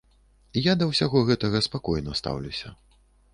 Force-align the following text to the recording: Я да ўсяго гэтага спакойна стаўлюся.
Я 0.67 0.73
да 0.79 0.87
ўсяго 0.91 1.21
гэтага 1.29 1.61
спакойна 1.67 2.17
стаўлюся. 2.21 2.75